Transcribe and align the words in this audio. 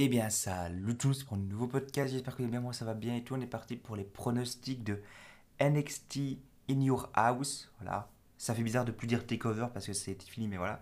Eh 0.00 0.06
bien, 0.06 0.30
salut 0.30 0.96
tous 0.96 1.24
pour 1.24 1.36
un 1.36 1.40
nouveau 1.40 1.66
podcast. 1.66 2.12
J'espère 2.12 2.36
que 2.36 2.44
bien, 2.44 2.60
moi 2.60 2.72
ça 2.72 2.84
va 2.84 2.94
bien 2.94 3.16
et 3.16 3.24
tout. 3.24 3.34
On 3.34 3.40
est 3.40 3.48
parti 3.48 3.74
pour 3.74 3.96
les 3.96 4.04
pronostics 4.04 4.84
de 4.84 5.02
NXT 5.60 6.38
in 6.70 6.80
Your 6.82 7.10
House. 7.14 7.72
Voilà. 7.80 8.08
Ça 8.36 8.54
fait 8.54 8.62
bizarre 8.62 8.84
de 8.84 8.92
plus 8.92 9.08
dire 9.08 9.26
takeover 9.26 9.66
parce 9.74 9.88
que 9.88 9.92
c'est 9.92 10.22
fini, 10.22 10.46
mais 10.46 10.56
voilà. 10.56 10.80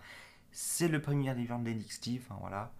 C'est 0.51 0.89
le 0.89 1.01
premier 1.01 1.35
de 1.35 1.71
NXT. 1.71 2.11
Enfin 2.19 2.37
voilà. 2.41 2.75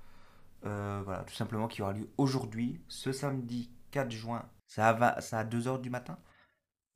Euh, 0.67 1.01
voilà, 1.07 1.25
tout 1.25 1.33
simplement 1.33 1.69
qui 1.69 1.81
aura 1.81 1.95
lieu 1.95 2.11
aujourd'hui, 2.19 2.83
ce 2.87 3.13
samedi 3.13 3.71
4 3.93 4.11
juin. 4.11 4.47
Ça 4.67 4.93
va, 4.93 5.23
ça 5.23 5.39
à 5.39 5.45
2h 5.47 5.81
du 5.81 5.89
matin. 5.89 6.19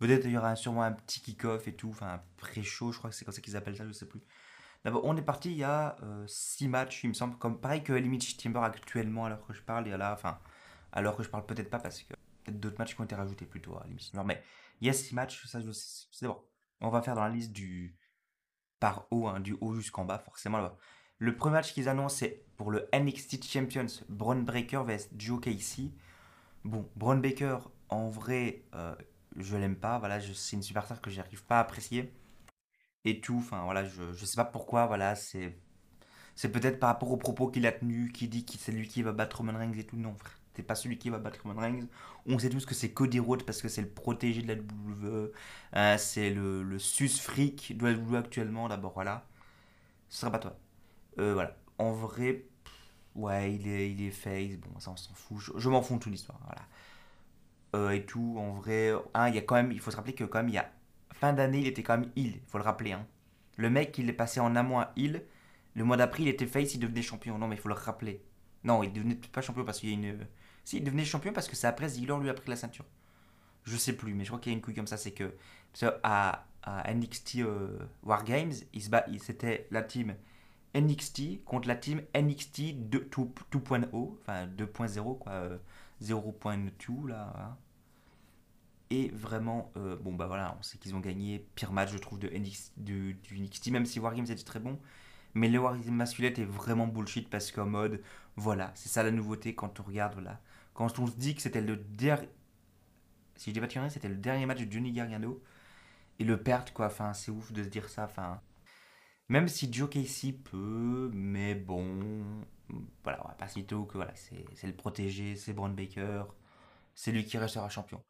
Peut-être 0.00 0.26
il 0.26 0.32
y 0.32 0.36
aura 0.36 0.54
sûrement 0.54 0.82
un 0.82 0.92
petit 0.92 1.22
kick-off 1.22 1.66
et 1.66 1.74
tout, 1.74 1.88
enfin 1.88 2.08
un 2.08 2.22
pré-show, 2.36 2.92
je 2.92 2.98
crois 2.98 3.08
que 3.08 3.16
c'est 3.16 3.24
comme 3.24 3.32
ça 3.32 3.40
qu'ils 3.40 3.56
appellent 3.56 3.78
ça, 3.78 3.86
je 3.86 3.92
sais 3.92 4.06
plus. 4.06 4.20
D'abord, 4.84 5.04
on 5.04 5.16
est 5.16 5.22
parti 5.22 5.50
il 5.50 5.58
y 5.58 5.64
a 5.64 5.96
6 6.26 6.64
euh, 6.64 6.68
matchs, 6.68 7.04
il 7.04 7.08
me 7.08 7.14
semble, 7.14 7.36
comme 7.36 7.60
pareil 7.60 7.82
que 7.82 7.92
Elimination 7.92 8.36
Timber 8.42 8.60
actuellement, 8.60 9.26
alors 9.26 9.46
que 9.46 9.52
je 9.52 9.60
parle, 9.60 9.86
et 9.88 9.96
là, 9.96 10.12
enfin, 10.12 10.38
alors 10.92 11.16
que 11.16 11.22
je 11.22 11.28
parle 11.28 11.44
peut-être 11.44 11.70
pas 11.70 11.78
parce 11.78 12.02
que 12.02 12.14
peut-être 12.44 12.60
d'autres 12.60 12.78
matchs 12.78 12.98
ont 12.98 13.04
été 13.04 13.14
rajoutés 13.14 13.44
plutôt 13.44 13.76
à 13.76 13.82
Elimination 13.82 14.12
Timber. 14.12 14.34
Mais 14.34 14.42
il 14.80 14.86
y 14.86 14.90
a 14.90 14.94
6 14.94 15.14
matchs, 15.14 15.46
ça 15.46 15.60
je 15.60 15.70
c'est 15.72 16.26
bon. 16.26 16.38
On 16.80 16.88
va 16.88 17.02
faire 17.02 17.14
dans 17.14 17.24
la 17.24 17.28
liste 17.28 17.52
du 17.52 17.96
par 18.78 19.06
haut, 19.10 19.26
hein, 19.28 19.40
du 19.40 19.56
haut 19.60 19.74
jusqu'en 19.74 20.04
bas, 20.06 20.18
forcément. 20.18 20.70
Le 21.18 21.36
premier 21.36 21.56
match 21.56 21.74
qu'ils 21.74 21.88
annoncent, 21.88 22.16
c'est 22.16 22.46
pour 22.56 22.70
le 22.70 22.88
NXT 22.94 23.44
Champions, 23.44 23.86
Braun 24.08 24.42
Breaker 24.42 24.84
vs 24.86 25.10
Joe 25.16 25.38
Casey. 25.38 25.90
Bon, 26.64 26.90
Braun 26.96 27.20
Baker, 27.20 27.58
en 27.90 28.08
vrai, 28.08 28.64
euh, 28.74 28.94
je 29.36 29.56
l'aime 29.56 29.76
pas. 29.76 29.98
Voilà, 29.98 30.18
c'est 30.20 30.56
une 30.56 30.62
superstar 30.62 31.02
que 31.02 31.10
j'arrive 31.10 31.44
pas 31.44 31.58
à 31.58 31.60
apprécier 31.60 32.10
et 33.04 33.20
tout. 33.20 33.36
Enfin, 33.38 33.62
voilà, 33.64 33.84
je, 33.84 34.12
je 34.12 34.24
sais 34.24 34.36
pas 34.36 34.44
pourquoi, 34.44 34.86
voilà, 34.86 35.14
c'est. 35.14 35.56
C'est 36.36 36.50
peut-être 36.50 36.80
par 36.80 36.88
rapport 36.90 37.10
aux 37.12 37.16
propos 37.18 37.48
qu'il 37.48 37.66
a 37.66 37.72
tenus, 37.72 38.12
qui 38.12 38.26
dit 38.28 38.46
que 38.46 38.54
c'est 38.58 38.72
lui 38.72 38.88
qui 38.88 39.02
va 39.02 39.12
battre 39.12 39.38
Roman 39.38 39.58
Reigns 39.58 39.74
et 39.78 39.84
tout. 39.84 39.96
Non, 39.96 40.14
frère, 40.14 40.38
c'est 40.54 40.62
pas 40.62 40.74
celui 40.74 40.98
qui 40.98 41.10
va 41.10 41.18
battre 41.18 41.40
Roman 41.44 41.60
Reigns. 41.60 41.86
On 42.26 42.38
sait 42.38 42.48
tous 42.48 42.64
que 42.66 42.74
c'est 42.74 42.92
Cody 42.92 43.18
Rhodes 43.18 43.44
parce 43.44 43.60
que 43.62 43.68
c'est 43.68 43.82
le 43.82 43.88
protégé 43.90 44.42
de 44.42 44.48
la 44.48 44.54
WWE. 44.54 45.32
Hein, 45.74 45.98
c'est 45.98 46.30
le, 46.30 46.62
le 46.62 46.78
sus 46.78 47.08
freak 47.08 47.76
de 47.76 47.86
la 47.86 47.92
WWE 47.92 48.16
actuellement, 48.16 48.68
d'abord, 48.68 48.92
voilà. 48.94 49.26
Ce 50.08 50.20
sera 50.20 50.32
pas 50.32 50.38
toi. 50.38 50.58
Euh, 51.18 51.34
voilà. 51.34 51.56
En 51.78 51.92
vrai, 51.92 52.46
ouais, 53.14 53.54
il 53.54 53.68
est, 53.68 53.92
il 53.92 54.02
est 54.02 54.10
face. 54.10 54.56
Bon, 54.58 54.78
ça, 54.80 54.90
on 54.92 54.96
s'en 54.96 55.14
fout. 55.14 55.38
Je, 55.56 55.68
m'en 55.68 55.82
fous 55.82 55.94
de 55.94 56.00
toute 56.00 56.12
l'histoire, 56.12 56.40
voilà. 56.44 56.62
Euh, 57.76 57.90
et 57.90 58.04
tout, 58.06 58.36
en 58.38 58.52
vrai. 58.52 58.92
Hein, 59.14 59.28
il 59.28 59.34
y 59.34 59.38
a 59.38 59.42
quand 59.42 59.56
même, 59.56 59.72
il 59.72 59.80
faut 59.80 59.90
se 59.90 59.96
rappeler 59.96 60.14
que 60.14 60.24
quand 60.24 60.38
même, 60.38 60.48
il 60.48 60.54
y 60.54 60.58
a 60.58 60.70
fin 61.14 61.32
d'année, 61.32 61.58
il 61.60 61.66
était 61.66 61.82
quand 61.82 61.98
même 61.98 62.10
il 62.16 62.40
faut 62.46 62.58
le 62.58 62.64
rappeler. 62.64 62.92
Hein. 62.92 63.06
Le 63.56 63.70
mec, 63.70 63.96
il 63.98 64.08
est 64.08 64.14
passé 64.14 64.40
en 64.40 64.56
amont 64.56 64.80
à 64.80 64.92
il. 64.96 65.22
Le 65.74 65.84
mois 65.84 65.96
d'après, 65.96 66.22
il 66.22 66.28
était 66.28 66.46
face, 66.46 66.74
il 66.74 66.80
devenait 66.80 67.02
champion. 67.02 67.38
Non, 67.38 67.48
mais 67.48 67.56
il 67.56 67.60
faut 67.60 67.68
le 67.68 67.74
rappeler. 67.74 68.22
Non, 68.64 68.82
il 68.82 68.92
devenait 68.92 69.14
pas 69.14 69.42
champion 69.42 69.64
parce 69.64 69.80
qu'il 69.80 69.90
y 69.90 69.92
a 69.92 69.94
une. 69.94 70.26
Si, 70.64 70.78
il 70.78 70.84
devenait 70.84 71.04
champion 71.04 71.32
parce 71.32 71.48
que 71.48 71.56
c'est 71.56 71.66
après 71.66 71.88
Ziggler 71.88 72.16
lui 72.20 72.30
a 72.30 72.34
pris 72.34 72.48
la 72.50 72.56
ceinture. 72.56 72.84
Je 73.64 73.76
sais 73.76 73.92
plus, 73.92 74.14
mais 74.14 74.24
je 74.24 74.30
crois 74.30 74.40
qu'il 74.40 74.52
y 74.52 74.54
a 74.54 74.56
une 74.56 74.62
couille 74.62 74.74
comme 74.74 74.86
ça. 74.86 74.96
C'est 74.96 75.12
que, 75.12 75.34
à, 76.02 76.46
à 76.62 76.92
NXT 76.92 77.36
euh, 77.36 77.78
War 78.02 78.24
Games, 78.24 78.52
il 78.72 78.82
se 78.82 78.90
bat, 78.90 79.04
c'était 79.18 79.68
la 79.70 79.82
team 79.82 80.14
NXT 80.74 81.44
contre 81.44 81.68
la 81.68 81.76
team 81.76 82.02
NXT 82.14 82.60
2.0, 82.90 84.16
enfin 84.20 84.46
2.0 84.46 85.18
quoi, 85.18 85.48
0.2 86.02 86.08
euh, 86.08 87.08
là. 87.08 87.32
Hein. 87.36 87.56
Et 88.90 89.08
vraiment, 89.10 89.72
euh, 89.76 89.96
bon 89.96 90.12
bah 90.12 90.26
voilà, 90.26 90.56
on 90.58 90.62
sait 90.62 90.78
qu'ils 90.78 90.94
ont 90.96 91.00
gagné. 91.00 91.46
Pire 91.54 91.72
match, 91.72 91.92
je 91.92 91.98
trouve, 91.98 92.18
de, 92.18 92.28
NXT, 92.28 92.72
du 92.78 93.16
NXT, 93.32 93.70
même 93.70 93.86
si 93.86 94.00
Wargames 94.00 94.24
était 94.24 94.42
très 94.44 94.58
bon. 94.58 94.80
Mais 95.34 95.48
le 95.48 95.58
Wargames 95.60 95.94
masculin 95.94 96.28
est 96.28 96.44
vraiment 96.44 96.88
bullshit 96.88 97.30
parce 97.30 97.52
qu'en 97.52 97.66
mode, 97.66 98.02
voilà, 98.36 98.72
c'est 98.74 98.88
ça 98.88 99.02
la 99.04 99.12
nouveauté 99.12 99.54
quand 99.54 99.78
on 99.80 99.84
regarde, 99.84 100.14
voilà. 100.14 100.40
Quand 100.74 100.98
on 100.98 101.06
se 101.06 101.16
dit 101.16 101.34
que 101.34 101.42
c'était 101.42 101.60
le 101.60 101.76
dernier. 101.76 102.28
Si 103.36 103.54
je 103.54 103.60
pas 103.60 103.88
c'était 103.88 104.08
le 104.08 104.16
dernier 104.16 104.44
match 104.46 104.60
de 104.60 104.70
Johnny 104.70 104.92
Gargano. 104.92 105.42
Et 106.18 106.24
le 106.24 106.42
perdre, 106.42 106.72
quoi. 106.72 106.86
Enfin, 106.86 107.14
c'est 107.14 107.30
ouf 107.30 107.52
de 107.52 107.62
se 107.62 107.68
dire 107.68 107.88
ça. 107.88 108.08
Même 109.28 109.48
si 109.48 109.72
Joe 109.72 109.88
Casey 109.88 110.32
peut, 110.32 111.10
mais 111.14 111.54
bon. 111.54 112.24
Voilà, 113.04 113.20
on 113.24 113.28
va 113.28 113.34
pas 113.34 113.48
citer 113.48 113.74
que 113.88 113.94
voilà, 113.94 114.12
c'est 114.16 114.66
le 114.66 114.74
protégé, 114.74 115.36
c'est 115.36 115.52
Braun 115.52 115.70
Baker. 115.70 116.24
C'est 116.94 117.12
lui 117.12 117.24
qui 117.24 117.38
restera 117.38 117.68
champion. 117.68 118.02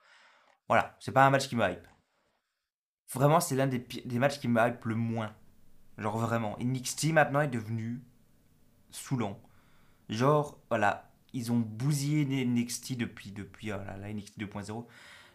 Voilà, 0.71 0.97
c'est 1.01 1.11
pas 1.11 1.27
un 1.27 1.31
match 1.31 1.49
qui 1.49 1.57
me 1.57 1.69
hype. 1.69 1.85
Vraiment, 3.13 3.41
c'est 3.41 3.57
l'un 3.57 3.67
des, 3.67 3.81
des, 3.81 4.19
matchs 4.21 4.39
qui 4.39 4.47
me 4.47 4.65
hype 4.65 4.85
le 4.85 4.95
moins. 4.95 5.35
Genre 5.99 6.17
vraiment. 6.17 6.57
NXT 6.61 7.07
maintenant 7.07 7.41
est 7.41 7.49
devenu 7.49 8.01
saoulant. 8.93 9.41
Genre, 10.09 10.61
voilà, 10.69 11.11
ils 11.33 11.51
ont 11.51 11.59
bousillé 11.59 12.45
NXT 12.47 12.97
depuis, 12.97 13.33
depuis 13.33 13.73
oh 13.73 13.79
la 13.85 14.13
NXT 14.13 14.39
2.0. 14.39 14.87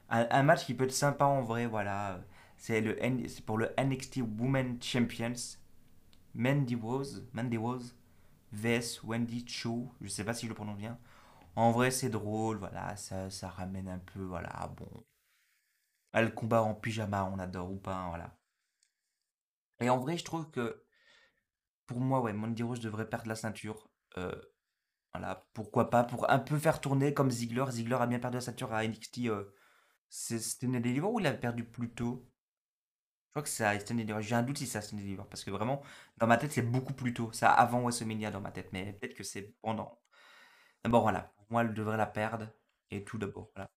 Un, 0.08 0.44
match 0.44 0.66
qui 0.66 0.74
peut 0.74 0.86
être 0.86 0.94
sympa 0.94 1.26
en 1.26 1.42
vrai, 1.42 1.66
voilà. 1.66 2.22
C'est 2.56 2.82
pour 3.46 3.58
le 3.58 3.74
NXT 3.78 4.22
Women 4.40 4.82
Champions. 4.82 5.58
Mandy 6.34 6.76
Rose, 6.76 7.28
Mandy 7.34 7.58
Rose 7.58 7.94
vs 8.54 9.02
Wendy 9.04 9.44
Cho. 9.46 9.92
Je 10.00 10.08
sais 10.08 10.24
pas 10.24 10.34
si 10.34 10.46
je 10.46 10.52
le 10.52 10.56
prononce 10.56 10.78
bien. 10.78 10.98
En 11.58 11.72
vrai, 11.72 11.92
c'est 11.92 12.10
drôle, 12.10 12.56
voilà, 12.56 12.96
ça, 12.96 13.30
ça 13.30 13.50
ramène 13.50 13.90
un 13.90 14.00
peu, 14.00 14.24
voilà, 14.24 14.72
bon, 14.78 14.88
ah, 16.16 16.22
le 16.22 16.32
combat 16.32 16.64
en 16.64 16.74
pyjama, 16.74 17.26
on 17.26 17.40
adore 17.40 17.72
ou 17.72 17.78
pas, 17.78 17.94
hein, 17.96 18.08
voilà. 18.10 18.38
Et 19.82 19.90
en 19.90 19.98
vrai, 20.00 20.18
je 20.18 20.24
trouve 20.24 20.50
que 20.50 20.86
pour 21.88 22.00
moi, 22.00 22.22
ouais, 22.22 22.34
Mandy 22.34 22.64
Rose 22.64 22.80
devrait 22.80 23.10
perdre 23.10 23.28
la 23.28 23.36
ceinture. 23.36 23.90
Euh, 24.18 24.34
voilà, 25.14 25.46
pourquoi 25.54 25.90
pas 25.90 26.04
pour 26.06 26.30
un 26.30 26.40
peu 26.40 26.58
faire 26.60 26.82
tourner 26.82 27.14
comme 27.14 27.32
Ziggler. 27.32 27.66
Ziggler 27.70 27.98
a 27.98 28.08
bien 28.08 28.20
perdu 28.20 28.38
la 28.38 28.42
ceinture 28.42 28.74
à 28.74 28.86
NXT. 28.88 29.28
Euh, 29.28 29.54
c'était 30.10 30.68
Deliver 30.68 31.08
ou 31.08 31.20
il 31.20 31.28
avait 31.28 31.40
perdu 31.40 31.66
plus 31.66 31.92
tôt? 31.94 32.26
Je 33.28 33.32
crois 33.32 33.44
que 33.44 33.50
c'est 33.50 33.66
à 33.66 33.78
Deliver. 33.78 34.22
J'ai 34.22 34.36
un 34.36 34.44
doute 34.44 34.58
si 34.58 34.68
c'est 34.68 34.78
à 34.78 34.82
Deliver 34.82 35.24
parce 35.30 35.44
que 35.44 35.52
vraiment, 35.52 35.82
dans 36.18 36.28
ma 36.28 36.38
tête, 36.38 36.54
c'est 36.54 36.62
beaucoup 36.62 36.94
plus 36.94 37.14
tôt. 37.14 37.30
C'est 37.34 37.46
avant 37.46 37.82
WrestleMania 37.82 38.32
dans 38.32 38.42
ma 38.42 38.52
tête, 38.52 38.70
mais 38.74 38.94
peut-être 38.94 39.16
que 39.16 39.24
c'est 39.24 39.54
pendant. 39.62 40.02
D'abord, 40.84 41.04
voilà, 41.04 41.34
pour 41.38 41.46
moi, 41.52 41.64
elle 41.64 41.74
devrait 41.74 41.98
la 41.98 42.08
perdre. 42.08 42.48
Et 42.92 43.04
tout 43.04 43.18
d'abord, 43.18 43.52
voilà. 43.56 43.70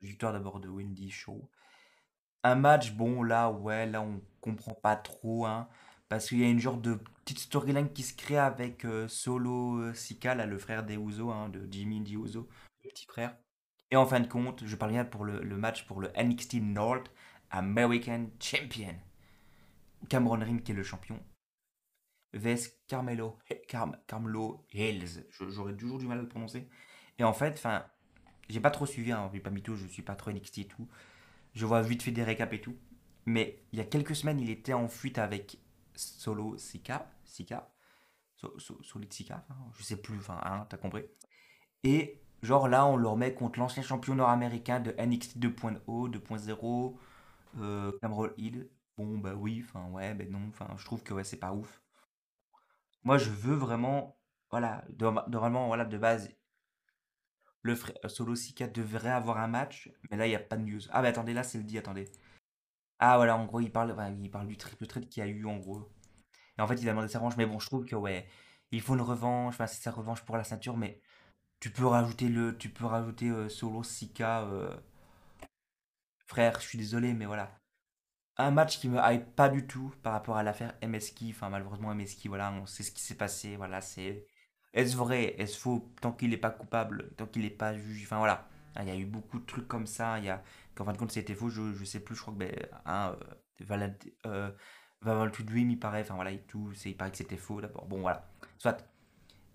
Victoire 0.00 0.32
d'abord 0.32 0.60
de 0.60 0.68
Wendy 0.68 1.10
Show. 1.10 1.50
Un 2.44 2.56
match, 2.56 2.92
bon, 2.92 3.22
là, 3.22 3.50
ouais, 3.50 3.86
là, 3.86 4.02
on 4.02 4.20
comprend 4.40 4.74
pas 4.74 4.96
trop, 4.96 5.46
hein, 5.46 5.68
parce 6.08 6.28
qu'il 6.28 6.40
y 6.40 6.44
a 6.44 6.48
une 6.48 6.58
genre 6.58 6.76
de 6.76 6.98
petite 7.24 7.38
storyline 7.38 7.92
qui 7.92 8.02
se 8.02 8.14
crée 8.14 8.38
avec 8.38 8.84
euh, 8.84 9.06
Solo 9.08 9.78
euh, 9.78 9.94
Sika, 9.94 10.34
là, 10.34 10.46
le 10.46 10.58
frère 10.58 10.82
des 10.84 10.96
hein, 10.96 11.48
de 11.48 11.68
Jimmy 11.70 12.00
Di 12.00 12.14
le 12.14 12.46
petit 12.82 13.06
frère. 13.06 13.36
Et 13.92 13.96
en 13.96 14.06
fin 14.06 14.20
de 14.20 14.26
compte, 14.26 14.64
je 14.64 14.74
parle 14.74 14.92
bien 14.92 15.04
pour 15.04 15.24
le, 15.24 15.42
match 15.56 15.86
pour 15.86 16.00
le 16.00 16.10
NXT 16.16 16.54
North 16.54 17.12
American 17.50 18.30
Champion. 18.40 18.94
Cameron 20.08 20.40
Ring 20.40 20.62
qui 20.62 20.72
est 20.72 20.74
le 20.74 20.82
champion. 20.82 21.20
vs 22.32 22.70
Carmelo, 22.88 23.38
Carmelo 24.06 24.66
Hills. 24.72 25.26
J'aurais 25.30 25.76
toujours 25.76 25.98
du 25.98 26.06
mal 26.06 26.18
à 26.18 26.22
le 26.22 26.28
prononcer. 26.28 26.68
Et 27.18 27.24
en 27.24 27.34
fait, 27.34 27.52
enfin, 27.52 27.84
j'ai 28.48 28.60
pas 28.60 28.70
trop 28.70 28.86
suivi, 28.86 29.12
hein, 29.12 29.30
pas 29.44 29.50
mytho, 29.50 29.76
je 29.76 29.86
suis 29.86 30.02
pas 30.02 30.16
trop 30.16 30.32
NXT 30.32 30.58
et 30.58 30.64
tout. 30.64 30.88
Je 31.54 31.66
vois 31.66 31.82
vite 31.82 32.02
fait 32.02 32.10
des 32.10 32.24
récaps 32.24 32.52
et 32.54 32.60
tout. 32.60 32.76
Mais 33.26 33.62
il 33.72 33.78
y 33.78 33.82
a 33.82 33.84
quelques 33.84 34.16
semaines, 34.16 34.40
il 34.40 34.50
était 34.50 34.72
en 34.72 34.88
fuite 34.88 35.18
avec 35.18 35.58
Solo 35.94 36.56
Sika. 36.56 37.10
Sika. 37.24 37.72
So, 38.36 38.56
Sika. 39.10 39.44
je 39.78 39.82
sais 39.82 39.96
plus, 39.96 40.18
enfin, 40.18 40.40
hein, 40.44 40.66
t'as 40.68 40.76
compris. 40.76 41.04
Et 41.84 42.20
genre 42.42 42.68
là, 42.68 42.86
on 42.86 42.96
le 42.96 43.06
remet 43.08 43.34
contre 43.34 43.58
l'ancien 43.60 43.82
champion 43.82 44.14
nord-américain 44.16 44.80
de 44.80 44.92
NXT 44.98 45.38
2.0, 45.38 46.10
2.0, 46.10 46.96
euh, 47.60 47.92
Cameron 48.00 48.30
Hill. 48.36 48.68
Bon, 48.96 49.18
bah 49.18 49.34
oui, 49.34 49.64
enfin, 49.64 49.88
ouais, 49.90 50.14
ben 50.14 50.30
non, 50.30 50.40
enfin, 50.48 50.68
je 50.76 50.84
trouve 50.84 51.02
que 51.02 51.14
ouais, 51.14 51.24
c'est 51.24 51.38
pas 51.38 51.52
ouf. 51.52 51.82
Moi, 53.04 53.18
je 53.18 53.30
veux 53.30 53.54
vraiment, 53.54 54.16
voilà, 54.50 54.84
normalement, 55.28 55.66
voilà, 55.66 55.84
de 55.84 55.98
base, 55.98 56.30
le 57.62 57.74
euh, 58.04 58.08
Solo 58.08 58.34
Sika 58.34 58.66
devrait 58.68 59.10
avoir 59.10 59.38
un 59.38 59.48
match, 59.48 59.90
mais 60.10 60.16
là, 60.16 60.26
il 60.26 60.30
n'y 60.30 60.36
a 60.36 60.40
pas 60.40 60.56
de 60.56 60.64
news. 60.64 60.80
Ah, 60.90 61.02
mais 61.02 61.08
attendez, 61.08 61.32
là, 61.32 61.42
c'est 61.42 61.58
le 61.58 61.64
dit, 61.64 61.78
attendez. 61.78 62.10
Ah, 62.98 63.16
voilà, 63.16 63.36
en 63.36 63.46
gros, 63.46 63.60
il 63.60 63.72
parle, 63.72 63.94
parle 64.30 64.46
du 64.46 64.56
triple 64.56 64.86
trade 64.86 65.08
qu'il 65.08 65.22
y 65.22 65.26
a 65.26 65.28
eu, 65.28 65.46
en 65.46 65.56
gros. 65.58 65.90
Et 66.58 66.62
en 66.62 66.66
fait, 66.66 66.76
il 66.76 66.88
a 66.88 66.92
demandé 66.92 67.08
sa 67.08 67.18
revanche, 67.18 67.36
mais 67.36 67.46
bon, 67.46 67.58
je 67.58 67.66
trouve 67.66 67.84
que, 67.86 67.96
ouais, 67.96 68.28
il 68.72 68.80
faut 68.80 68.94
une 68.94 69.00
revanche, 69.02 69.54
enfin, 69.54 69.66
c'est 69.66 69.82
sa 69.82 69.90
revanche 69.90 70.22
pour 70.22 70.36
la 70.36 70.44
ceinture, 70.44 70.76
mais 70.76 71.00
tu 71.60 71.70
peux 71.70 71.86
rajouter 71.86 72.28
le, 72.28 72.56
tu 72.58 72.70
peux 72.70 72.86
rajouter 72.86 73.30
euh, 73.30 73.48
Solo 73.48 73.82
Sika. 73.82 74.42
Euh, 74.44 74.74
frère, 76.26 76.60
je 76.60 76.66
suis 76.66 76.78
désolé, 76.78 77.14
mais 77.14 77.26
voilà. 77.26 77.60
Un 78.38 78.50
match 78.50 78.78
qui 78.80 78.88
me 78.88 78.98
hype 79.02 79.34
pas 79.36 79.48
du 79.48 79.66
tout 79.66 79.94
par 80.02 80.12
rapport 80.14 80.36
à 80.36 80.42
l'affaire 80.42 80.74
MSK, 80.82 81.24
enfin, 81.30 81.50
malheureusement, 81.50 81.94
MSK, 81.94 82.26
voilà, 82.28 82.52
on 82.52 82.66
sait 82.66 82.82
ce 82.82 82.92
qui 82.92 83.02
s'est 83.02 83.16
passé, 83.16 83.56
voilà, 83.56 83.80
c'est 83.80 84.26
est-ce 84.74 84.96
vrai 84.96 85.34
Est-ce 85.38 85.58
faux 85.58 85.90
Tant 86.00 86.12
qu'il 86.12 86.30
n'est 86.30 86.36
pas 86.36 86.50
coupable, 86.50 87.10
tant 87.16 87.26
qu'il 87.26 87.42
n'est 87.42 87.50
pas 87.50 87.76
jugé. 87.76 88.04
Enfin 88.04 88.18
voilà. 88.18 88.48
Ah, 88.74 88.82
il 88.82 88.88
y 88.88 88.92
a 88.92 88.96
eu 88.96 89.04
beaucoup 89.04 89.38
de 89.38 89.44
trucs 89.46 89.68
comme 89.68 89.86
ça. 89.86 90.18
Il 90.18 90.24
y 90.24 90.30
a, 90.30 90.42
qu'en 90.74 90.84
fin 90.84 90.92
de 90.92 90.98
compte, 90.98 91.12
c'était 91.12 91.34
faux. 91.34 91.50
Je, 91.50 91.60
ne 91.60 91.84
sais 91.84 92.00
plus. 92.00 92.14
Je 92.14 92.22
crois 92.22 92.34
que 92.34 92.38
ben, 92.38 92.54
hein, 92.86 93.16
euh, 93.70 93.88
euh, 94.26 94.50
il 95.54 95.78
paraît. 95.78 96.00
Enfin 96.02 96.14
voilà, 96.14 96.32
tout. 96.48 96.72
Il 96.84 96.96
paraît 96.96 97.10
que 97.10 97.18
c'était 97.18 97.36
faux 97.36 97.60
d'abord. 97.60 97.86
Bon 97.86 98.00
voilà. 98.00 98.28
Soit. 98.58 98.78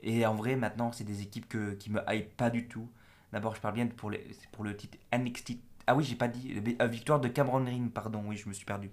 Et 0.02 0.26
en 0.26 0.36
vrai, 0.36 0.56
maintenant, 0.56 0.92
c'est 0.92 1.04
des 1.04 1.22
équipes 1.22 1.48
que, 1.50 1.74
qui 1.74 1.90
me 1.92 2.02
hype 2.08 2.36
pas 2.38 2.50
du 2.50 2.68
tout. 2.68 2.90
D'abord, 3.34 3.56
je 3.56 3.62
parle 3.62 3.74
bien 3.76 3.88
pour, 3.88 4.12
pour 4.52 4.64
le 4.64 4.78
titre 4.78 4.98
NXT. 5.12 5.54
Ah 5.88 5.96
oui, 5.96 6.04
j'ai 6.04 6.16
pas 6.16 6.28
dit. 6.28 6.54
euh, 6.82 6.88
victoire 6.88 7.20
de 7.20 7.28
Cameron 7.30 7.62
Green, 7.62 7.90
pardon, 7.92 8.24
oui, 8.28 8.38
je 8.38 8.48
me 8.48 8.54
suis 8.54 8.66
perdu. 8.66 8.92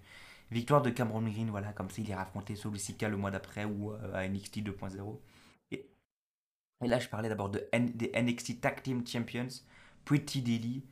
Victoire 0.50 0.82
de 0.82 0.90
Cameron 0.90 1.22
Green, 1.22 1.50
voilà, 1.50 1.72
comme 1.72 1.90
ça, 1.90 1.96
il 2.00 2.08
ira 2.08 2.22
affronter 2.22 2.54
Sika 2.56 3.08
le 3.08 3.16
mois 3.16 3.30
d'après 3.30 3.64
ou 3.64 3.92
euh, 3.92 4.14
à 4.14 4.28
NXT 4.28 4.58
2.0. 4.58 5.18
Et, 6.84 6.88
là, 6.88 6.98
je 6.98 7.08
parlais 7.08 7.28
d'abord 7.28 7.50
de 7.50 7.66
des 7.72 8.12
NXT 8.14 8.60
Tag 8.60 8.82
Team 8.82 9.06
Champions, 9.06 9.48
Pretty 10.04 10.42
Daily, 10.42 10.84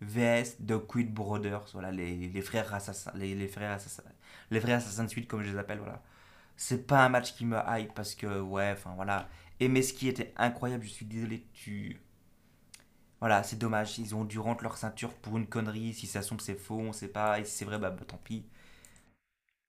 vs 0.00 0.56
The 0.66 0.78
Quid 0.78 1.12
Brothers, 1.12 1.70
voilà, 1.72 1.90
les, 1.90 2.42
frères 2.42 2.72
assassins, 2.74 3.12
les, 3.14 3.48
frères 3.48 3.72
assassins, 3.72 4.02
les 4.50 4.60
frères 4.60 4.78
assassins 4.78 5.04
de 5.04 5.10
suite, 5.10 5.28
comme 5.28 5.42
je 5.42 5.50
les 5.50 5.58
appelle, 5.58 5.78
voilà. 5.78 6.02
C'est 6.56 6.86
pas 6.86 7.04
un 7.04 7.08
match 7.08 7.34
qui 7.34 7.46
me 7.46 7.58
hype 7.66 7.94
parce 7.94 8.14
que, 8.14 8.40
ouais, 8.40 8.70
enfin 8.72 8.92
voilà. 8.96 9.28
Et 9.60 9.68
Meski 9.68 10.08
était 10.08 10.32
incroyable, 10.36 10.84
je 10.84 10.90
suis 10.90 11.06
désolé, 11.06 11.46
tu. 11.54 12.00
Voilà, 13.20 13.42
c'est 13.42 13.56
dommage, 13.58 13.98
ils 13.98 14.14
ont 14.14 14.24
dû 14.24 14.38
rendre 14.38 14.62
leur 14.62 14.76
ceinture 14.78 15.12
pour 15.14 15.36
une 15.36 15.46
connerie, 15.46 15.92
si 15.94 16.06
ça 16.06 16.22
sombre 16.22 16.40
c'est 16.40 16.54
faux, 16.54 16.78
on 16.78 16.92
sait 16.92 17.08
pas, 17.08 17.38
et 17.40 17.44
si 17.44 17.52
c'est 17.58 17.64
vrai, 17.66 17.78
bah, 17.78 17.90
bah, 17.90 18.04
tant 18.06 18.18
pis. 18.18 18.46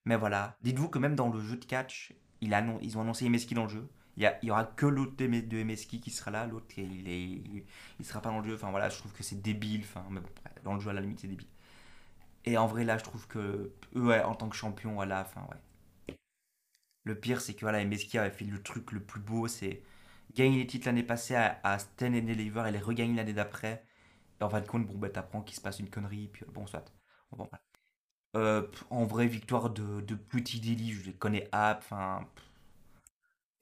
Mais 0.05 0.15
voilà, 0.15 0.57
dites-vous 0.61 0.89
que 0.89 0.99
même 0.99 1.15
dans 1.15 1.29
le 1.29 1.39
jeu 1.41 1.57
de 1.57 1.65
catch, 1.65 2.13
il 2.41 2.53
annon- 2.53 2.79
ils 2.81 2.97
ont 2.97 3.01
annoncé 3.01 3.27
Meski 3.29 3.53
dans 3.53 3.63
le 3.63 3.69
jeu. 3.69 3.89
Il 4.21 4.23
y, 4.23 4.27
a- 4.27 4.39
il 4.43 4.47
y 4.49 4.51
aura 4.51 4.65
que 4.65 4.85
l'autre 4.85 5.15
de 5.17 5.63
Meski 5.63 5.99
qui 6.01 6.11
sera 6.11 6.31
là, 6.31 6.47
l'autre 6.47 6.67
il 6.77 7.09
est, 7.09 7.65
il 7.99 8.05
sera 8.05 8.21
pas 8.21 8.29
dans 8.31 8.39
le 8.39 8.47
jeu. 8.49 8.55
Enfin 8.55 8.71
voilà, 8.71 8.89
je 8.89 8.97
trouve 8.97 9.13
que 9.13 9.23
c'est 9.23 9.41
débile. 9.41 9.81
Enfin, 9.83 10.05
dans 10.63 10.75
le 10.75 10.79
jeu 10.81 10.89
à 10.91 10.93
la 10.93 11.01
limite 11.01 11.19
c'est 11.21 11.27
débile. 11.27 11.47
Et 12.45 12.57
en 12.57 12.67
vrai 12.67 12.83
là, 12.85 12.97
je 12.99 13.03
trouve 13.03 13.27
que 13.27 13.71
ouais, 13.95 14.21
en 14.23 14.35
tant 14.35 14.49
que 14.49 14.55
champion, 14.55 14.93
voilà, 14.93 15.21
enfin 15.21 15.41
ouais. 15.51 15.57
Le 17.03 17.13
pire 17.19 17.41
c'est 17.41 17.53
que 17.53 17.59
voilà, 17.61 17.83
Meski 17.85 18.17
avait 18.17 18.31
fait 18.31 18.43
le 18.45 18.61
truc 18.63 18.91
le 18.91 18.99
plus 19.03 19.19
beau, 19.21 19.47
c'est 19.47 19.83
gagner 20.33 20.57
les 20.57 20.65
titres 20.67 20.87
l'année 20.87 21.03
passée 21.03 21.35
à, 21.35 21.59
à 21.63 21.77
Sten 21.77 22.15
et 22.15 22.21
Deliver 22.23 22.63
et 22.67 22.71
les 22.71 22.79
regagner 22.79 23.13
l'année 23.15 23.33
d'après. 23.33 23.85
Et 24.39 24.43
en 24.43 24.49
fin 24.49 24.61
de 24.61 24.67
compte, 24.67 24.87
bon 24.87 24.97
bah 24.97 25.09
t'apprends 25.09 25.41
qu'il 25.43 25.55
se 25.55 25.61
passe 25.61 25.79
une 25.79 25.89
connerie, 25.91 26.29
puis 26.33 26.45
bon 26.53 26.67
soit. 26.67 26.85
Euh, 28.35 28.67
en 28.89 29.05
vrai, 29.05 29.27
victoire 29.27 29.69
de, 29.69 30.01
Petit 30.15 30.61
je 30.93 31.05
les 31.05 31.13
connais 31.13 31.49
enfin. 31.53 32.27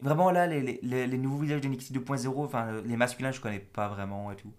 Vraiment 0.02 0.32
là, 0.32 0.48
les, 0.48 1.18
nouveaux 1.18 1.40
visages 1.40 1.60
de 1.62 1.68
NXT 1.68 1.92
2.0, 1.94 2.46
enfin 2.46 2.68
euh, 2.68 2.82
les 2.86 2.96
masculins, 2.96 3.32
je 3.32 3.42
connais 3.42 3.60
pas 3.60 3.90
vraiment 3.90 4.32
et 4.32 4.38
tout. 4.38 4.54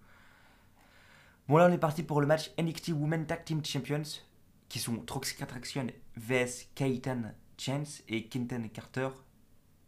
Bon 1.47 1.57
là, 1.57 1.67
on 1.67 1.73
est 1.73 1.79
parti 1.79 2.03
pour 2.03 2.21
le 2.21 2.27
match 2.27 2.51
NXT 2.59 2.89
Women 2.89 3.25
Tag 3.25 3.43
Team 3.43 3.65
Champions, 3.65 4.03
qui 4.69 4.77
sont 4.77 4.97
Toxic 4.97 5.41
Attraction 5.41 5.87
vs 6.15 6.67
Kaitan 6.75 7.33
Chance 7.57 8.03
et 8.07 8.27
Quinten 8.27 8.69
Carter. 8.69 9.09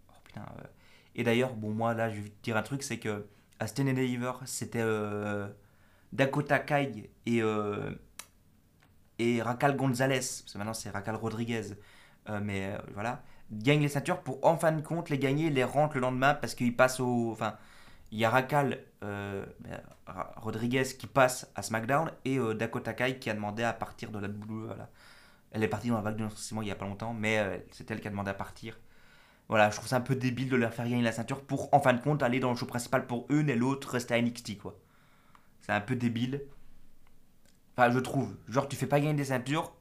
Oh 0.09 0.13
putain. 0.23 0.41
euh. 0.41 0.63
Et 1.15 1.23
d'ailleurs, 1.23 1.53
bon 1.53 1.71
moi 1.71 1.93
là, 1.93 2.09
je 2.09 2.19
vais 2.19 2.29
te 2.29 2.43
dire 2.43 2.57
un 2.57 2.63
truc, 2.63 2.81
c'est 2.81 2.97
que 2.97 3.27
à 3.59 3.65
and 3.65 3.83
Deliver, 3.83 4.33
c'était 4.45 4.81
euh, 4.81 5.47
Dakota 6.11 6.57
Kai 6.57 7.11
et, 7.27 7.41
euh, 7.43 7.91
et 9.19 9.39
Gonzalez, 9.77 10.15
parce 10.17 10.51
que 10.51 10.57
maintenant 10.57 10.73
c'est 10.73 10.89
Raquel 10.89 11.15
Rodriguez, 11.15 11.75
mais 12.41 12.75
voilà, 12.93 13.23
gagnent 13.57 13.81
les 13.81 13.89
ceintures 13.89 14.21
pour 14.21 14.43
en 14.45 14.57
fin 14.57 14.71
de 14.71 14.81
compte 14.81 15.09
les 15.09 15.19
gagner 15.19 15.49
les 15.49 15.63
rentrent 15.63 15.95
le 15.95 16.01
lendemain 16.01 16.33
parce 16.33 16.55
qu'ils 16.55 16.75
passent 16.75 16.99
au. 16.99 17.31
Enfin, 17.31 17.55
il 18.11 18.19
y 18.19 18.25
a 18.25 18.29
Raquel 18.29 18.83
euh, 19.03 19.45
Rodriguez 20.37 20.83
qui 20.83 21.07
passe 21.07 21.51
à 21.55 21.63
SmackDown 21.63 22.11
et 22.25 22.37
euh, 22.37 22.53
Dakota 22.53 22.93
Kai 22.93 23.17
qui 23.17 23.29
a 23.29 23.33
demandé 23.33 23.63
à 23.63 23.73
partir 23.73 24.11
de 24.11 24.19
la. 24.19 24.27
Elle 25.51 25.63
est 25.63 25.67
partie 25.67 25.89
dans 25.89 25.95
la 25.95 26.01
vague 26.01 26.17
de 26.17 26.23
licenciement 26.23 26.61
il 26.61 26.67
y 26.67 26.71
a 26.71 26.75
pas 26.75 26.85
longtemps, 26.85 27.13
mais 27.13 27.39
euh, 27.39 27.57
c'est 27.71 27.89
elle 27.91 28.01
qui 28.01 28.07
a 28.07 28.11
demandé 28.11 28.31
à 28.31 28.35
partir. 28.35 28.77
Voilà, 29.49 29.69
je 29.69 29.75
trouve 29.75 29.87
ça 29.87 29.97
un 29.97 30.01
peu 30.01 30.15
débile 30.15 30.49
de 30.49 30.55
leur 30.55 30.73
faire 30.73 30.85
gagner 30.85 31.03
la 31.03 31.11
ceinture 31.11 31.43
pour 31.43 31.73
en 31.73 31.79
fin 31.79 31.93
de 31.93 32.01
compte 32.01 32.23
aller 32.23 32.39
dans 32.39 32.49
le 32.49 32.55
show 32.55 32.65
principal 32.65 33.05
pour 33.07 33.25
une 33.29 33.49
et 33.49 33.55
l'autre 33.55 33.89
rester 33.89 34.13
à 34.13 34.21
NXT 34.21 34.57
quoi. 34.57 34.75
C'est 35.61 35.71
un 35.71 35.81
peu 35.81 35.95
débile. 35.95 36.43
Enfin, 37.75 37.91
je 37.91 37.99
trouve. 37.99 38.35
Genre, 38.47 38.67
tu 38.67 38.75
fais 38.75 38.87
pas 38.87 38.99
gagner 38.99 39.13
des 39.13 39.25
ceintures. 39.25 39.73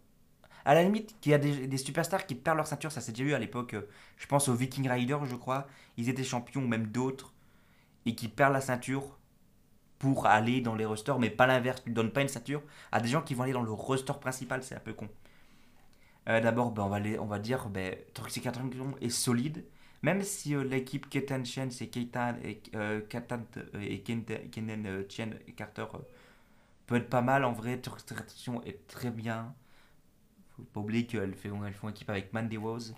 À 0.65 0.75
la 0.75 0.83
limite, 0.83 1.17
qu'il 1.21 1.33
y 1.33 1.35
a 1.35 1.39
des, 1.39 1.77
superstars 1.79 2.27
qui 2.27 2.35
perdent 2.35 2.59
leur 2.59 2.67
ceinture, 2.67 2.93
ça 2.93 3.01
s'est 3.01 3.13
déjà 3.13 3.25
eu 3.25 3.35
à 3.35 3.39
l'époque. 3.39 3.75
euh, 3.75 3.89
Je 4.19 4.27
pense 4.27 4.49
aux 4.49 4.55
Viking 4.55 4.89
Riders, 4.89 5.25
je 5.27 5.37
crois. 5.37 5.67
Ils 5.97 6.09
étaient 6.09 6.25
champions, 6.25 6.63
ou 6.65 6.69
même 6.69 6.87
d'autres, 6.89 7.33
et 8.07 8.15
qui 8.15 8.29
perdent 8.29 8.55
la 8.55 8.61
ceinture 8.63 9.19
pour 9.99 10.27
aller 10.27 10.61
dans 10.61 10.75
les 10.77 10.85
rosters, 10.87 11.19
mais 11.19 11.31
pas 11.31 11.47
l'inverse. 11.47 11.83
Tu 11.85 11.91
ne 11.91 11.95
donnes 11.95 12.13
pas 12.13 12.23
une 12.23 12.29
ceinture 12.29 12.63
à 12.93 13.01
des 13.01 13.09
gens 13.09 13.23
qui 13.23 13.35
vont 13.35 13.45
aller 13.45 13.53
dans 13.53 13.63
le 13.63 13.73
roster 13.73 14.13
principal, 14.21 14.63
c'est 14.65 14.75
un 14.77 14.81
peu 14.81 14.93
con. 14.95 15.09
Euh, 16.29 16.41
D'abord, 16.41 16.71
ben, 16.73 16.83
on, 16.85 16.89
va 16.89 16.99
on 17.21 17.27
va 17.27 17.39
dire 17.39 17.69
ben, 17.69 17.97
est 19.01 19.09
solide. 19.11 19.65
Même 20.03 20.23
si 20.23 20.55
euh, 20.55 20.65
l'équipe 20.65 21.09
Ketan 21.09 21.45
Chen, 21.45 21.71
c'est 21.71 21.89
Keitan 21.89 22.35
et 22.45 22.61
euh, 22.75 23.01
et 23.81 24.03
Kenen 24.03 25.05
Chen 25.09 25.39
et 25.47 25.53
Carter 25.53 25.87
peut 26.87 26.97
être 26.97 27.09
pas 27.09 27.23
mal. 27.23 27.45
En 27.45 27.53
vrai, 27.53 27.79
Toxic 27.81 28.13
Attraction 28.13 28.63
est 28.65 28.87
très 28.89 29.11
bien. 29.11 29.55
Faut 30.67 30.71
pas 30.75 30.81
oublier 30.81 31.07
qu'elles 31.07 31.35
font, 31.35 31.65
elles 31.65 31.91
équipe 31.91 32.11
avec 32.11 32.33
Mandy 32.33 32.57
Rose. 32.57 32.95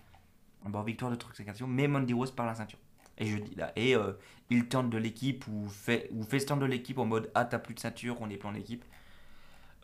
Bon, 0.65 0.83
victoire 0.83 1.11
de 1.11 1.17
Attraction, 1.17 1.67
mais 1.67 1.89
Mandy 1.89 2.15
Rose 2.15 2.33
par 2.33 2.47
la 2.47 2.55
ceinture. 2.55 2.79
Et 3.19 3.27
je 3.27 3.39
dis 3.39 3.55
là, 3.55 3.73
et 3.77 3.97
euh, 3.97 4.13
il 4.51 4.67
tente 4.69 4.91
de 4.91 4.99
l'équipe 4.99 5.47
ou 5.49 5.69
fait, 5.69 6.09
ou 6.13 6.25
fait 6.25 6.41
stand 6.41 6.61
de 6.61 6.67
l'équipe 6.67 6.99
en 6.99 7.05
mode 7.07 7.31
Ah, 7.35 7.45
t'as 7.45 7.59
plus 7.59 7.75
de 7.75 7.81
ceinture, 7.81 8.17
on 8.21 8.31
est 8.31 8.37
plus 8.37 8.49
en 8.49 8.55
équipe. 8.55 8.85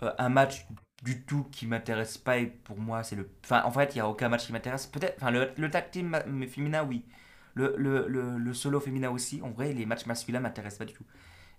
Euh, 0.02 0.12
un 0.18 0.28
match 0.30 0.66
du 1.02 1.22
tout 1.24 1.44
qui 1.52 1.66
m'intéresse 1.66 2.16
pas 2.18 2.38
et 2.38 2.46
pour 2.46 2.78
moi 2.78 3.02
c'est 3.02 3.16
le 3.16 3.30
enfin 3.44 3.62
en 3.64 3.70
fait 3.70 3.94
il 3.94 3.98
y 3.98 4.00
a 4.00 4.08
aucun 4.08 4.28
match 4.28 4.46
qui 4.46 4.52
m'intéresse 4.52 4.86
peut-être 4.86 5.14
enfin 5.16 5.30
le, 5.30 5.50
le 5.56 5.70
tag 5.70 5.90
team 5.90 6.14
féminin 6.48 6.84
oui 6.84 7.04
le, 7.54 7.74
le, 7.78 8.06
le, 8.08 8.36
le 8.38 8.54
solo 8.54 8.80
féminin 8.80 9.10
aussi 9.10 9.40
en 9.42 9.50
vrai 9.50 9.72
les 9.72 9.86
matchs 9.86 10.06
masculins 10.06 10.40
m'intéressent 10.40 10.78
pas 10.78 10.84
du 10.86 10.92
tout 10.94 11.04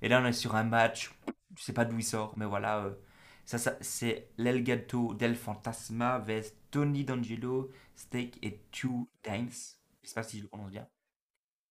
et 0.01 0.09
là 0.09 0.21
on 0.21 0.25
est 0.27 0.33
sur 0.33 0.56
un 0.56 0.63
match 0.63 1.12
je 1.57 1.63
sais 1.63 1.73
pas 1.73 1.85
d'où 1.85 1.97
il 2.00 2.03
sort 2.03 2.33
mais 2.38 2.45
voilà 2.45 2.79
euh, 2.85 2.91
ça, 3.46 3.58
ça 3.58 3.78
c'est 3.82 4.30
l'Elgato 4.38 5.14
del 5.14 5.36
Fantasma 5.36 6.20
vs 6.20 6.54
Tony 6.72 7.04
D'Angelo 7.06 7.72
Steak 7.96 8.38
et 8.44 8.62
Two 8.72 9.08
Times 9.24 9.50
je 10.04 10.10
sais 10.10 10.16
pas 10.16 10.24
si 10.24 10.38
je 10.40 10.44
le 10.44 10.50
prononce 10.50 10.72
bien 10.72 10.88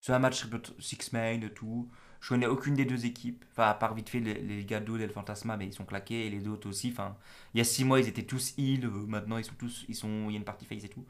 c'est 0.00 0.12
un 0.12 0.18
match 0.18 0.46
six 0.78 1.12
man 1.12 1.42
et 1.42 1.52
tout. 1.52 1.90
Je 2.20 2.28
connais 2.28 2.46
aucune 2.46 2.74
des 2.74 2.84
deux 2.84 3.06
équipes. 3.06 3.44
Enfin, 3.52 3.68
à 3.70 3.74
part 3.74 3.94
vite 3.94 4.08
fait 4.08 4.20
les, 4.20 4.34
les 4.40 5.08
Fantasma, 5.08 5.56
mais 5.56 5.66
ils 5.66 5.72
sont 5.74 5.84
claqués. 5.84 6.26
Et 6.26 6.30
les 6.30 6.48
autres 6.48 6.68
aussi. 6.68 6.90
Enfin, 6.92 7.16
il 7.54 7.58
y 7.58 7.60
a 7.60 7.64
six 7.64 7.84
mois, 7.84 8.00
ils 8.00 8.08
étaient 8.08 8.24
tous 8.24 8.54
heal. 8.58 8.84
euh, 8.86 8.88
Maintenant, 9.06 9.38
ils 9.38 9.44
sont 9.44 9.54
tous. 9.58 9.84
Ils 9.88 9.94
sont, 9.94 10.26
il 10.28 10.32
y 10.32 10.34
a 10.34 10.38
une 10.38 10.44
partie 10.44 10.64
face 10.66 10.84
et 10.84 10.88
tout. 10.88 11.06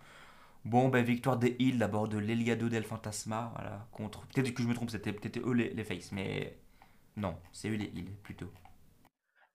Bon, 0.64 0.88
ben, 0.90 1.04
victoire 1.04 1.38
des 1.38 1.56
heals 1.60 1.78
d'abord 1.78 2.08
de 2.08 2.18
l'Eliado 2.18 2.68
del 2.70 2.84
Fantasma. 2.84 3.52
Voilà. 3.56 3.88
Contre. 3.92 4.26
Peut-être 4.28 4.54
que 4.54 4.62
je 4.62 4.68
me 4.68 4.74
trompe, 4.74 4.90
c'était 4.90 5.12
peut-être 5.12 5.38
eux 5.46 5.54
les, 5.54 5.70
les 5.74 5.84
face. 5.84 6.12
Mais 6.12 6.58
non, 7.16 7.36
c'est 7.52 7.70
eux 7.70 7.76
les 7.76 7.86
heals 7.96 8.12
plutôt. 8.24 8.52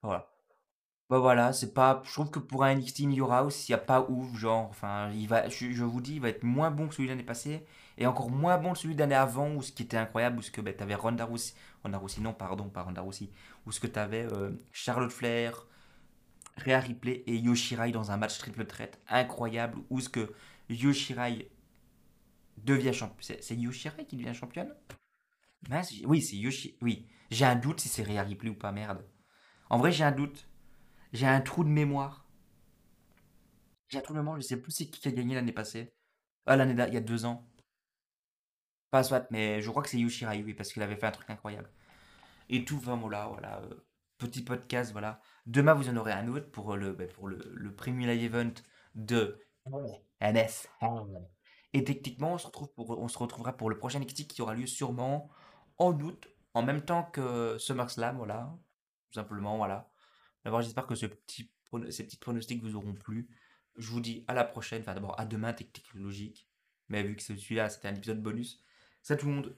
Voilà. 0.02 0.35
Bah 1.10 1.20
voilà, 1.20 1.54
c'est 1.54 1.74
pas. 1.74 2.02
Je 2.06 2.12
trouve 2.14 2.32
que 2.32 2.40
pour 2.40 2.64
un 2.64 2.76
NXT 2.76 3.02
House, 3.30 3.70
il 3.70 3.72
n'y 3.72 3.76
a 3.76 3.80
pas 3.80 4.06
ouf, 4.10 4.36
genre. 4.38 4.68
Enfin, 4.70 5.12
il 5.12 5.28
va, 5.28 5.48
je, 5.50 5.84
vous 5.84 6.02
dis, 6.02 6.16
il 6.16 6.22
va 6.22 6.30
être 6.30 6.44
moins 6.44 6.72
bon 6.72 6.88
que 6.88 6.96
celui 6.96 7.08
de 7.08 7.14
l'année 7.14 7.24
passée. 7.24 7.66
Et 7.98 8.08
encore 8.08 8.32
moins 8.32 8.58
bon 8.58 8.74
que 8.74 8.80
celui 8.80 8.96
de 8.96 9.00
l'année 9.00 9.16
avant, 9.16 9.54
où 9.54 9.62
ce 9.62 9.72
qui 9.72 9.84
était 9.84 9.98
incroyable, 9.98 10.40
où 10.40 10.42
ce 10.42 10.52
que 10.52 10.62
bah, 10.62 10.74
t'avais 10.74 10.96
Ronda 10.96 11.26
Rousey. 11.26 11.54
Ronda 11.84 12.00
Rousey, 12.00 12.22
non, 12.22 12.34
pardon, 12.34 12.70
pas 12.70 12.82
Ronda 12.82 13.02
Rousey. 13.02 13.30
Où 13.68 13.72
ce 13.72 13.80
que 13.80 13.88
t'avais 13.88 14.26
euh, 14.34 14.52
Charlotte 14.72 15.12
Flair, 15.12 15.68
Rhea 16.58 16.80
Ripley 16.80 17.24
et 17.28 17.38
Yoshirai 17.38 17.92
dans 17.92 18.12
un 18.12 18.18
match 18.18 18.40
triple 18.40 18.66
threat 18.66 19.00
incroyable. 19.08 19.80
Où 19.92 20.00
ce 20.00 20.10
que 20.10 20.34
Yoshirai 20.70 21.52
devient 22.58 22.94
champion. 22.94 23.16
C'est 23.20 23.56
Yoshirai 23.56 24.06
qui 24.06 24.18
devient 24.18 24.34
championne? 24.34 24.74
Oui, 26.06 26.22
c'est 26.22 26.36
Yoshi. 26.36 26.78
Oui, 26.82 27.08
j'ai 27.32 27.46
un 27.46 27.56
doute 27.56 27.80
si 27.80 27.90
c'est 27.90 28.04
Rhea 28.04 28.24
Ripley 28.24 28.50
ou 28.50 28.56
pas, 28.56 28.72
merde. 28.72 29.04
En 29.70 29.78
vrai, 29.78 29.92
j'ai 29.92 30.04
un 30.04 30.12
doute. 30.12 30.48
J'ai 31.14 31.28
un 31.28 31.42
trou 31.42 31.64
de 31.64 31.70
mémoire. 31.70 32.26
J'ai 33.90 33.98
un 34.00 34.02
trou 34.02 34.14
de 34.14 34.20
mémoire, 34.20 34.38
je 34.40 34.46
sais 34.46 34.58
plus 34.58 34.72
c'est 34.72 34.88
qui 34.90 35.08
a 35.08 35.12
gagné 35.12 35.36
l'année 35.36 35.52
passée. 35.52 35.94
Ah, 36.46 36.56
l'année 36.56 36.76
il 36.88 36.94
y 36.94 36.98
a 36.98 37.02
deux 37.02 37.26
ans. 37.26 37.48
Pas 38.92 39.04
soit, 39.04 39.28
mais 39.32 39.62
je 39.62 39.70
crois 39.70 39.84
que 39.84 39.90
c'est 39.90 40.00
Yoshirai, 40.00 40.44
oui, 40.44 40.54
parce 40.54 40.72
qu'il 40.74 40.82
avait 40.82 40.96
fait 40.96 41.08
un 41.08 41.12
truc 41.12 41.30
incroyable. 41.30 41.70
Et 42.50 42.66
tout, 42.66 42.80
vraiment 42.80 43.10
là, 43.10 43.28
voilà. 43.28 43.60
euh, 43.64 43.86
petit 44.18 44.44
podcast, 44.44 44.92
voilà. 44.92 45.22
Demain, 45.46 45.74
vous 45.74 45.90
en 45.90 45.98
aurez 45.98 46.12
un 46.14 46.28
autre 46.28 46.50
pour 46.52 46.74
euh, 46.74 46.78
le, 46.78 46.94
ben, 46.94 47.08
pour 47.08 47.28
le, 47.28 47.52
le 47.54 47.76
Premier 47.76 48.08
Live 48.08 48.36
Event 48.36 48.54
de 48.96 49.40
NS. 50.22 50.68
Et 51.74 51.84
techniquement, 51.84 52.34
on 52.34 52.38
se, 52.38 52.48
retrouve 52.48 52.72
pour, 52.74 52.90
on 53.00 53.08
se 53.08 53.18
retrouvera 53.18 53.54
pour 53.58 53.70
le 53.70 53.78
prochain 53.78 54.00
NXT 54.00 54.28
qui 54.28 54.42
aura 54.42 54.54
lieu 54.56 54.68
sûrement 54.68 55.30
en 55.78 56.00
août, 56.00 56.30
en 56.54 56.64
même 56.64 56.82
temps 56.82 57.04
que 57.04 57.58
SummerSlam, 57.60 58.18
voilà. 58.18 58.58
Tout 59.12 59.20
simplement, 59.20 59.58
voilà. 59.58 59.90
D'abord, 60.46 60.62
j'espère 60.62 60.86
que 60.86 60.96
ce 60.96 61.08
petit, 61.08 61.52
ces 61.90 62.06
petits 62.06 62.18
pronostics 62.18 62.62
vous 62.62 62.75
auront 62.75 62.94
plu. 62.94 63.28
Je 63.75 63.90
vous 63.90 64.00
dis 64.00 64.24
à 64.28 64.34
la 64.34 64.46
prochaine, 64.46 64.82
enfin 64.82 64.94
d'abord 64.94 65.20
à 65.20 65.25
demain, 65.25 65.52
technique 65.52 65.94
logique. 65.96 66.48
Mais 66.88 67.04
vu 67.04 67.16
que 67.16 67.24
celui-là, 67.24 67.70
c'était 67.70 67.88
un 67.88 67.96
épisode 67.96 68.22
bonus, 68.22 68.64
à 69.10 69.16
tout 69.16 69.25
le 69.25 69.34
monde. 69.34 69.58